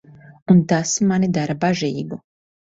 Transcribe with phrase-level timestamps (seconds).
[0.53, 2.21] Un tas mani dara bažīgu.